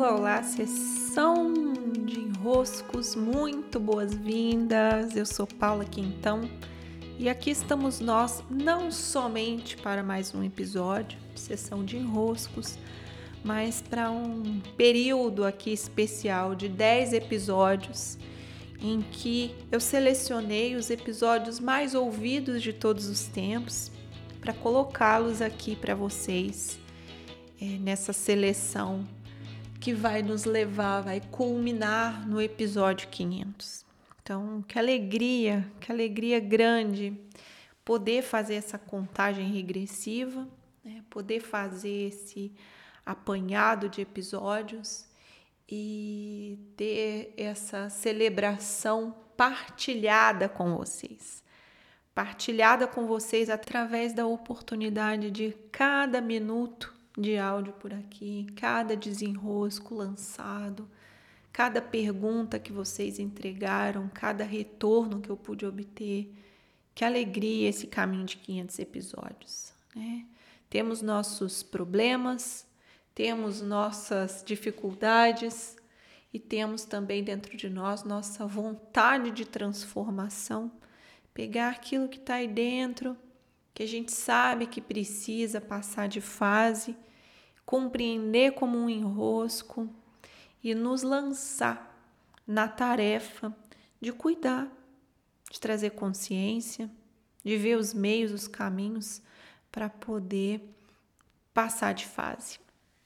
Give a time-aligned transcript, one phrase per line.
[0.00, 1.52] Olá, olá, sessão
[2.06, 5.14] de enroscos, muito boas-vindas.
[5.14, 6.48] Eu sou Paula Quintão
[7.18, 12.78] e aqui estamos nós não somente para mais um episódio, sessão de enroscos,
[13.44, 18.16] mas para um período aqui especial de 10 episódios
[18.80, 23.92] em que eu selecionei os episódios mais ouvidos de todos os tempos
[24.40, 26.78] para colocá-los aqui para vocês
[27.60, 29.06] é, nessa seleção
[29.80, 33.86] que vai nos levar, vai culminar no episódio 500.
[34.22, 37.18] Então, que alegria, que alegria grande
[37.82, 40.46] poder fazer essa contagem regressiva,
[40.84, 41.02] né?
[41.08, 42.52] poder fazer esse
[43.06, 45.08] apanhado de episódios
[45.66, 51.42] e ter essa celebração partilhada com vocês.
[52.14, 59.94] Partilhada com vocês através da oportunidade de cada minuto de áudio por aqui, cada desenrosco
[59.94, 60.88] lançado,
[61.52, 66.32] cada pergunta que vocês entregaram, cada retorno que eu pude obter.
[66.94, 70.26] Que alegria esse caminho de 500 episódios, né?
[70.68, 72.66] Temos nossos problemas,
[73.14, 75.76] temos nossas dificuldades
[76.32, 80.70] e temos também dentro de nós nossa vontade de transformação,
[81.34, 83.16] pegar aquilo que está aí dentro,
[83.74, 86.96] que a gente sabe que precisa passar de fase
[87.70, 89.88] compreender como um enrosco
[90.60, 91.88] e nos lançar
[92.44, 93.56] na tarefa
[94.00, 94.66] de cuidar,
[95.48, 96.90] de trazer consciência,
[97.44, 99.22] de ver os meios, os caminhos
[99.70, 100.60] para poder
[101.54, 102.58] passar de fase.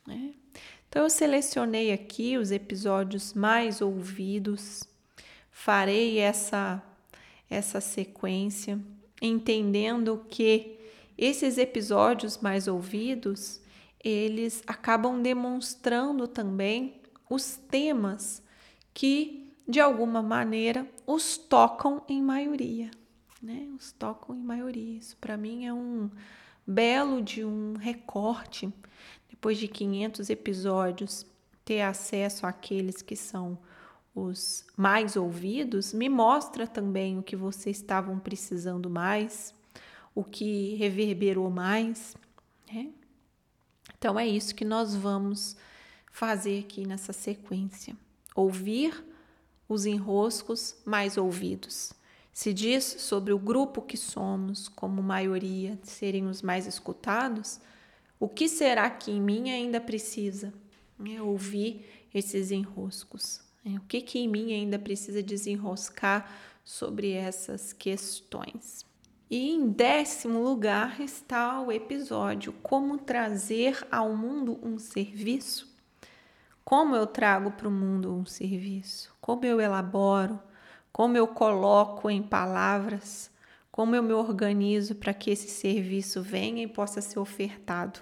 [0.06, 0.32] Né?
[0.88, 4.84] Então, eu selecionei aqui os episódios mais ouvidos,
[5.50, 6.82] farei essa,
[7.50, 8.80] essa sequência,
[9.20, 10.78] entendendo que
[11.16, 13.60] esses episódios mais ouvidos
[14.04, 18.42] eles acabam demonstrando também os temas
[18.92, 22.90] que, de alguma maneira, os tocam em maioria,
[23.40, 23.66] né?
[23.78, 24.98] Os tocam em maioria.
[24.98, 26.10] Isso para mim é um
[26.66, 28.70] belo de um recorte.
[29.30, 31.26] Depois de 500 episódios,
[31.64, 33.58] ter acesso àqueles que são
[34.14, 39.52] os mais ouvidos me mostra também o que vocês estavam precisando mais,
[40.14, 42.14] o que reverberou mais,
[42.72, 42.90] né?
[43.98, 45.56] Então é isso que nós vamos
[46.12, 47.96] fazer aqui nessa sequência.
[48.36, 49.04] Ouvir
[49.68, 51.92] os enroscos mais ouvidos.
[52.32, 57.60] Se diz sobre o grupo que somos, como maioria, serem os mais escutados,
[58.18, 60.52] o que será que em mim ainda precisa
[61.04, 63.43] é, ouvir esses enroscos?
[63.64, 66.30] É, o que, que em mim ainda precisa desenroscar
[66.62, 68.84] sobre essas questões?
[69.30, 75.74] E em décimo lugar está o episódio Como trazer ao mundo um serviço.
[76.62, 79.14] Como eu trago para o mundo um serviço?
[79.20, 80.38] Como eu elaboro?
[80.92, 83.30] Como eu coloco em palavras?
[83.70, 88.00] Como eu me organizo para que esse serviço venha e possa ser ofertado?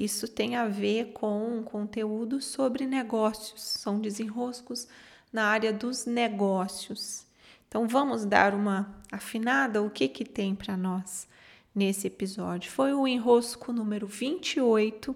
[0.00, 4.88] Isso tem a ver com conteúdo sobre negócios, são desenroscos
[5.30, 7.26] na área dos negócios.
[7.68, 11.28] Então vamos dar uma afinada o que que tem para nós
[11.74, 12.72] nesse episódio.
[12.72, 15.14] Foi o enrosco número 28,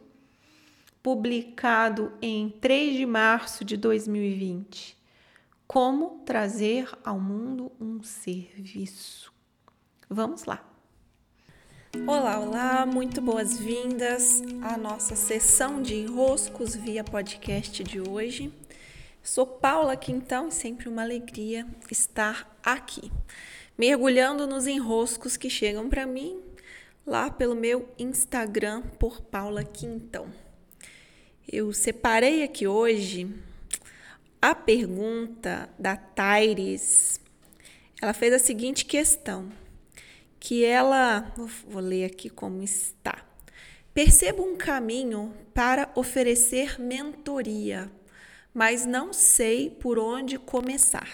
[1.02, 4.98] publicado em 3 de março de 2020.
[5.66, 9.32] Como trazer ao mundo um serviço.
[10.10, 10.73] Vamos lá.
[12.02, 18.52] Olá, olá, muito boas-vindas à nossa sessão de enroscos via podcast de hoje.
[19.22, 23.10] Sou Paula Quintão e sempre uma alegria estar aqui,
[23.78, 26.42] mergulhando nos enroscos que chegam para mim
[27.06, 30.26] lá pelo meu Instagram por Paula Quintão.
[31.50, 33.32] Eu separei aqui hoje
[34.42, 37.18] a pergunta da Taires.
[38.02, 39.48] Ela fez a seguinte questão,
[40.44, 41.32] que ela,
[41.66, 43.24] vou, ler aqui como está.
[43.92, 47.90] Perceba um caminho para oferecer mentoria
[48.54, 51.08] mas não sei por onde começar.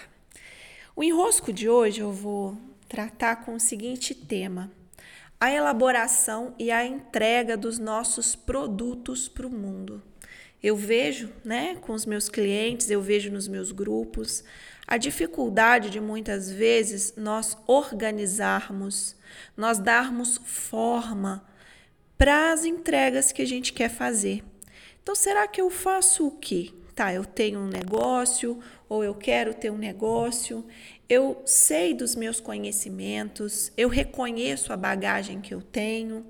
[0.95, 2.55] O enrosco de hoje eu vou
[2.87, 4.71] tratar com o seguinte tema:
[5.39, 10.03] a elaboração e a entrega dos nossos produtos para o mundo.
[10.61, 14.43] Eu vejo, né, com os meus clientes, eu vejo nos meus grupos,
[14.85, 19.15] a dificuldade de muitas vezes nós organizarmos,
[19.55, 21.45] nós darmos forma
[22.17, 24.43] para as entregas que a gente quer fazer.
[25.01, 26.71] Então, será que eu faço o quê?
[27.01, 30.63] tá, eu tenho um negócio ou eu quero ter um negócio,
[31.09, 36.25] eu sei dos meus conhecimentos, eu reconheço a bagagem que eu tenho,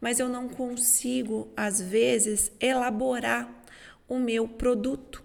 [0.00, 3.57] mas eu não consigo, às vezes, elaborar
[4.08, 5.22] o meu produto,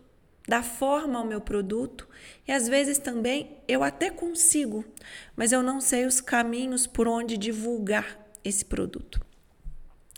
[0.48, 2.08] dar forma ao meu produto.
[2.48, 4.84] E às vezes também eu até consigo,
[5.36, 9.22] mas eu não sei os caminhos por onde divulgar esse produto.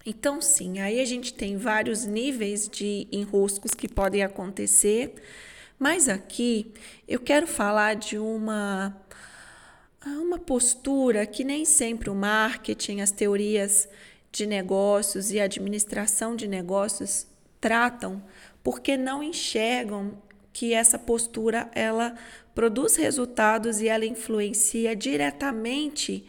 [0.05, 5.15] Então, sim, aí a gente tem vários níveis de enroscos que podem acontecer,
[5.79, 6.71] mas aqui
[7.07, 8.95] eu quero falar de uma
[10.05, 13.89] uma postura que nem sempre o marketing, as teorias
[14.31, 17.25] de negócios e administração de negócios
[17.59, 18.21] tratam,
[18.65, 20.17] porque não enxergam
[20.51, 22.15] que essa postura ela
[22.55, 26.25] produz resultados e ela influencia diretamente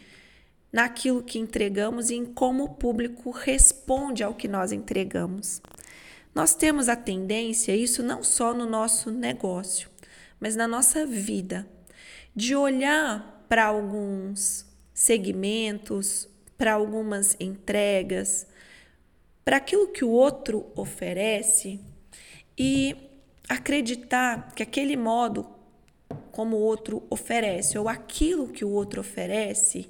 [0.71, 5.63] naquilo que entregamos e em como o público responde ao que nós entregamos.
[6.35, 9.89] Nós temos a tendência, isso não só no nosso negócio,
[10.39, 11.67] mas na nossa vida,
[12.35, 16.29] de olhar para alguns segmentos,
[16.59, 18.47] para algumas entregas,
[19.43, 21.81] para aquilo que o outro oferece
[22.59, 22.97] e
[23.49, 25.47] acreditar que aquele modo
[26.31, 29.89] como o outro oferece ou aquilo que o outro oferece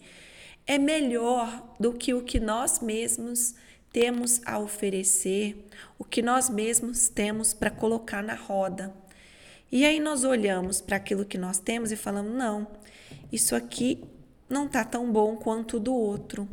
[0.67, 3.55] é melhor do que o que nós mesmos
[3.93, 5.67] temos a oferecer,
[5.99, 8.95] o que nós mesmos temos para colocar na roda.
[9.71, 12.67] E aí nós olhamos para aquilo que nós temos e falamos: não,
[13.33, 14.05] isso aqui
[14.49, 16.49] não está tão bom quanto do outro.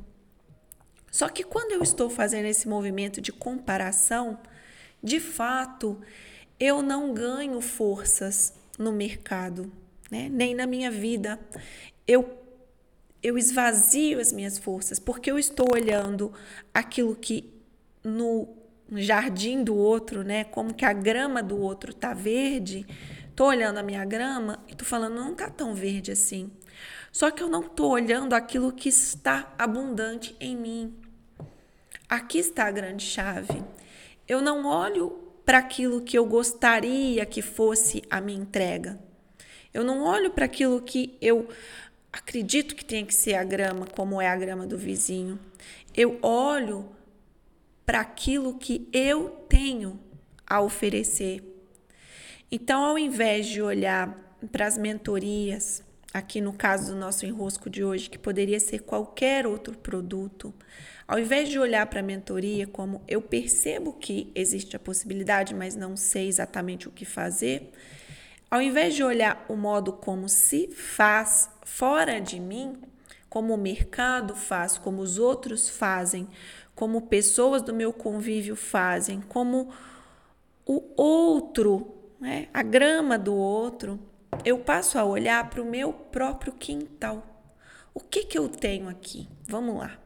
[1.12, 4.40] Só que quando eu estou fazendo esse movimento de comparação,
[5.04, 6.00] de fato,
[6.60, 9.72] eu não ganho forças no mercado,
[10.10, 10.30] né?
[10.30, 11.40] nem na minha vida.
[12.08, 12.40] Eu
[13.22, 16.34] eu esvazio as minhas forças, porque eu estou olhando
[16.74, 17.54] aquilo que
[18.04, 18.50] no
[18.92, 22.86] jardim do outro, né, como que a grama do outro tá verde,
[23.34, 26.52] tô olhando a minha grama e tô falando não tá tão verde assim.
[27.14, 30.94] Só que eu não tô olhando aquilo que está abundante em mim.
[32.10, 33.64] Aqui está a grande chave.
[34.28, 39.00] Eu não olho para aquilo que eu gostaria que fosse a minha entrega.
[39.74, 41.48] Eu não olho para aquilo que eu
[42.12, 45.40] acredito que tenha que ser a grama como é a grama do vizinho.
[45.96, 46.90] Eu olho
[47.86, 50.00] para aquilo que eu tenho
[50.46, 51.44] a oferecer.
[52.52, 54.16] Então, ao invés de olhar
[54.52, 55.84] para as mentorias,
[56.14, 60.54] aqui no caso do nosso enrosco de hoje, que poderia ser qualquer outro produto,
[61.08, 65.76] ao invés de olhar para a mentoria como eu percebo que existe a possibilidade, mas
[65.76, 67.72] não sei exatamente o que fazer,
[68.50, 72.82] ao invés de olhar o modo como se faz fora de mim,
[73.30, 76.28] como o mercado faz, como os outros fazem,
[76.76, 79.72] como pessoas do meu convívio fazem, como
[80.66, 84.00] o outro, né, a grama do outro,
[84.46, 87.24] eu passo a olhar para o meu próprio quintal.
[87.94, 89.28] O que, que eu tenho aqui?
[89.48, 90.03] Vamos lá.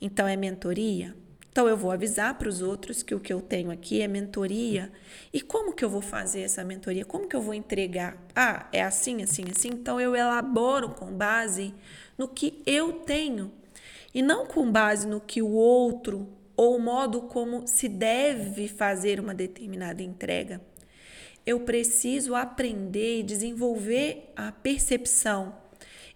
[0.00, 1.14] Então, é mentoria?
[1.50, 4.90] Então, eu vou avisar para os outros que o que eu tenho aqui é mentoria.
[5.32, 7.04] E como que eu vou fazer essa mentoria?
[7.04, 8.16] Como que eu vou entregar?
[8.34, 9.68] Ah, é assim, assim, assim.
[9.68, 11.74] Então, eu elaboro com base
[12.16, 13.50] no que eu tenho
[14.14, 19.18] e não com base no que o outro ou o modo como se deve fazer
[19.18, 20.60] uma determinada entrega.
[21.46, 25.54] Eu preciso aprender e desenvolver a percepção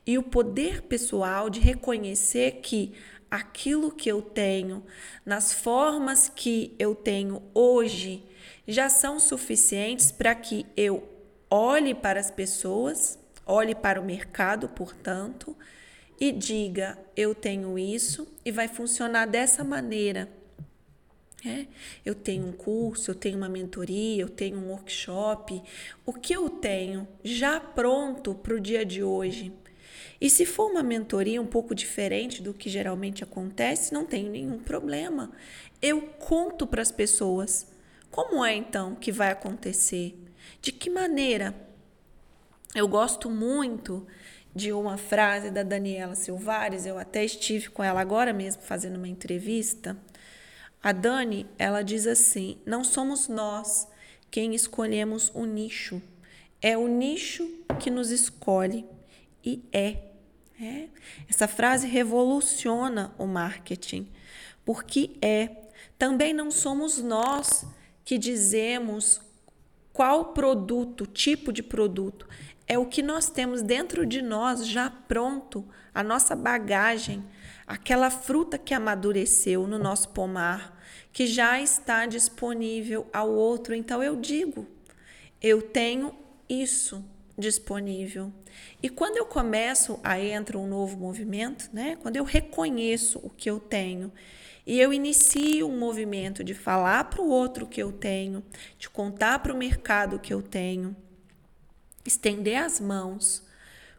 [0.06, 2.92] e o poder pessoal de reconhecer que
[3.34, 4.84] aquilo que eu tenho,
[5.26, 8.22] nas formas que eu tenho hoje,
[8.66, 11.02] já são suficientes para que eu
[11.50, 15.56] olhe para as pessoas, olhe para o mercado, portanto,
[16.20, 20.28] e diga: eu tenho isso e vai funcionar dessa maneira.
[21.44, 21.66] É,
[22.04, 25.60] eu tenho um curso, eu tenho uma mentoria, eu tenho um workshop.
[26.06, 29.52] O que eu tenho já pronto para o dia de hoje?
[30.20, 34.58] E se for uma mentoria um pouco diferente do que geralmente acontece, não tenho nenhum
[34.58, 35.32] problema.
[35.80, 37.66] Eu conto para as pessoas
[38.10, 40.16] como é então que vai acontecer,
[40.62, 41.54] de que maneira.
[42.74, 44.06] Eu gosto muito
[44.54, 49.08] de uma frase da Daniela Silvares, eu até estive com ela agora mesmo fazendo uma
[49.08, 49.96] entrevista.
[50.80, 53.88] A Dani, ela diz assim: "Não somos nós
[54.30, 56.00] quem escolhemos o nicho,
[56.62, 57.48] é o nicho
[57.80, 58.86] que nos escolhe
[59.44, 60.14] e é
[60.60, 60.88] é.
[61.28, 64.08] Essa frase revoluciona o marketing,
[64.64, 65.50] porque é.
[65.98, 67.66] Também não somos nós
[68.04, 69.20] que dizemos
[69.92, 72.28] qual produto, tipo de produto.
[72.66, 77.24] É o que nós temos dentro de nós já pronto, a nossa bagagem,
[77.66, 80.82] aquela fruta que amadureceu no nosso pomar,
[81.12, 83.74] que já está disponível ao outro.
[83.74, 84.66] Então eu digo,
[85.40, 86.14] eu tenho
[86.48, 87.04] isso
[87.36, 88.32] disponível.
[88.82, 91.96] E quando eu começo a entrar um novo movimento, né?
[92.00, 94.12] Quando eu reconheço o que eu tenho
[94.66, 98.42] e eu inicio um movimento de falar para o outro que eu tenho,
[98.78, 100.96] de contar para o mercado que eu tenho,
[102.04, 103.42] estender as mãos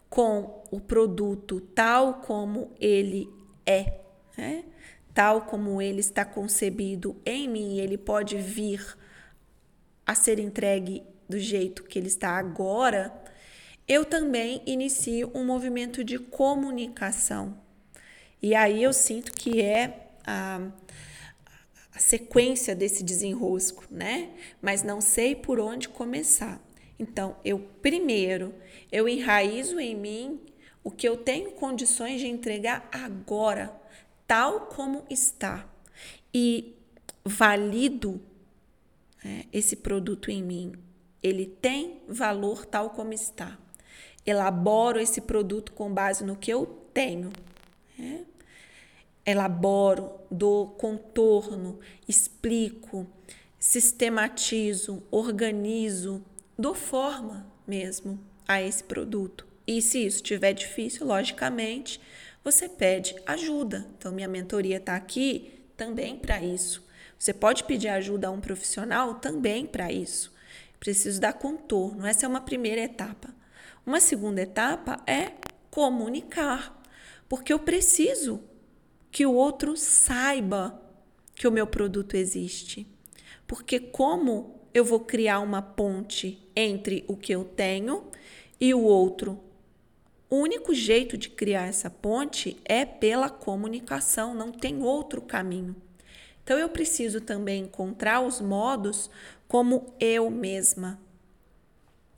[0.09, 3.29] com o produto tal como ele
[3.65, 3.99] é,
[4.37, 4.63] né?
[5.13, 8.97] tal como ele está concebido em mim, ele pode vir
[10.05, 13.13] a ser entregue do jeito que ele está agora,
[13.87, 17.57] eu também inicio um movimento de comunicação.
[18.41, 20.61] E aí eu sinto que é a,
[21.93, 24.31] a sequência desse desenrosco, né?
[24.61, 26.61] Mas não sei por onde começar.
[26.97, 28.53] Então, eu primeiro,
[28.91, 30.39] eu enraizo em mim
[30.83, 33.75] o que eu tenho condições de entregar agora,
[34.27, 35.67] tal como está.
[36.33, 36.75] E
[37.23, 38.21] valido
[39.23, 40.73] né, esse produto em mim.
[41.21, 43.57] Ele tem valor tal como está.
[44.25, 47.31] Elaboro esse produto com base no que eu tenho.
[47.97, 48.25] Né?
[49.25, 53.07] Elaboro, dou contorno, explico,
[53.59, 56.23] sistematizo, organizo,
[56.57, 59.47] dou forma mesmo a esse produto.
[59.67, 61.99] E se isso estiver difícil, logicamente,
[62.43, 63.87] você pede ajuda.
[63.97, 66.85] Então, minha mentoria está aqui também para isso.
[67.17, 70.31] Você pode pedir ajuda a um profissional também para isso.
[70.79, 72.05] Preciso dar contorno.
[72.05, 73.33] Essa é uma primeira etapa.
[73.85, 75.33] Uma segunda etapa é
[75.69, 76.81] comunicar,
[77.29, 78.41] porque eu preciso
[79.11, 80.81] que o outro saiba
[81.35, 82.87] que o meu produto existe.
[83.45, 88.09] Porque como eu vou criar uma ponte entre o que eu tenho
[88.59, 89.39] e o outro?
[90.31, 95.75] O único jeito de criar essa ponte é pela comunicação, não tem outro caminho.
[96.43, 99.11] Então eu preciso também encontrar os modos
[99.47, 100.99] como eu mesma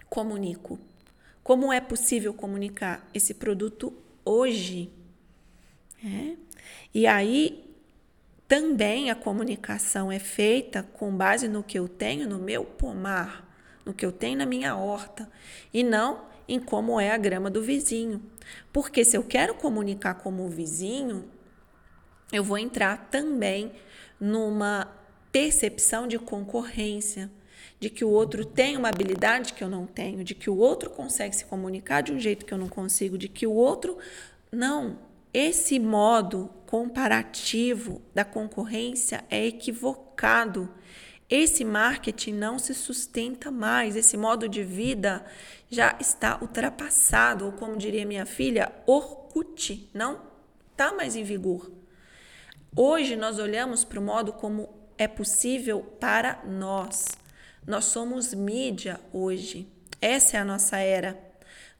[0.09, 0.79] comunico.
[1.48, 3.94] Como é possível comunicar esse produto
[4.25, 4.92] hoje?
[6.04, 6.36] É.
[6.94, 7.74] E aí
[8.46, 13.50] também a comunicação é feita com base no que eu tenho no meu pomar,
[13.86, 15.32] no que eu tenho na minha horta,
[15.74, 18.22] e não em como é a grama do vizinho.
[18.74, 21.32] Porque se eu quero comunicar como o vizinho,
[22.30, 23.72] eu vou entrar também
[24.20, 24.94] numa
[25.32, 27.32] percepção de concorrência,
[27.79, 30.89] de que o outro tem uma habilidade que eu não tenho, de que o outro
[30.89, 33.98] consegue se comunicar de um jeito que eu não consigo, de que o outro.
[34.51, 34.98] Não,
[35.34, 40.69] esse modo comparativo da concorrência é equivocado.
[41.29, 45.25] Esse marketing não se sustenta mais, esse modo de vida
[45.69, 50.22] já está ultrapassado, ou como diria minha filha, Orkut, não
[50.72, 51.69] está mais em vigor.
[52.75, 57.05] Hoje nós olhamos para o modo como é possível para nós.
[57.67, 59.67] Nós somos mídia hoje.
[60.01, 61.19] Essa é a nossa era.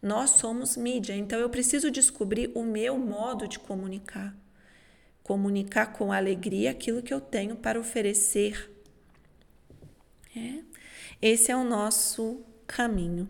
[0.02, 4.36] Nós somos mídia, então eu preciso descobrir o meu modo de comunicar.
[5.24, 8.70] Comunicar com alegria aquilo que eu tenho para oferecer.
[10.36, 10.60] É.
[11.22, 13.28] Esse é o nosso caminho.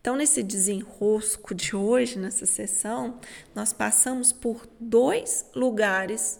[0.00, 3.18] Então, nesse desenrosco de hoje, nessa sessão,
[3.54, 6.38] nós passamos por dois lugares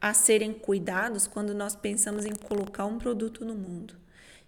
[0.00, 3.94] a serem cuidados quando nós pensamos em colocar um produto no mundo,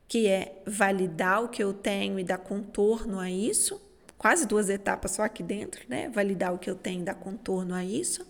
[0.08, 3.80] que é validar o que eu tenho e dar contorno a isso,
[4.16, 6.08] quase duas etapas só aqui dentro, né?
[6.08, 8.26] Validar o que eu tenho e dar contorno a isso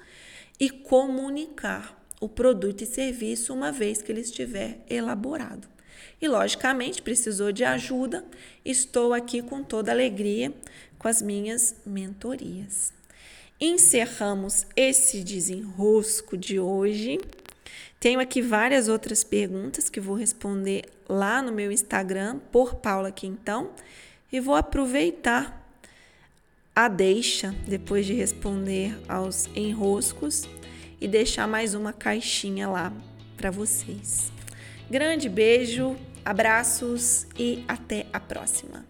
[0.58, 5.68] e comunicar o produto e serviço uma vez que ele estiver elaborado.
[6.20, 8.24] E logicamente precisou de ajuda,
[8.64, 10.52] estou aqui com toda alegria
[10.98, 12.98] com as minhas mentorias
[13.60, 17.18] encerramos esse desenrosco de hoje.
[18.00, 23.70] Tenho aqui várias outras perguntas que vou responder lá no meu Instagram, por Paula Quintão,
[24.30, 25.66] e vou aproveitar
[26.74, 30.48] a deixa depois de responder aos enroscos
[31.00, 32.92] e deixar mais uma caixinha lá
[33.36, 34.30] para vocês.
[34.90, 38.84] Grande beijo, abraços e até a próxima.